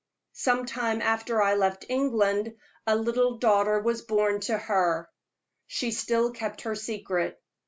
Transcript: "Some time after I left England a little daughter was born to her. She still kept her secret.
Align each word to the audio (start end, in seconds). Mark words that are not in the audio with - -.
"Some 0.33 0.65
time 0.65 0.99
after 0.99 1.43
I 1.43 1.53
left 1.53 1.85
England 1.87 2.55
a 2.87 2.95
little 2.95 3.37
daughter 3.37 3.79
was 3.79 4.01
born 4.01 4.39
to 4.49 4.57
her. 4.57 5.07
She 5.67 5.91
still 5.91 6.31
kept 6.31 6.61
her 6.61 6.73
secret. 6.73 7.39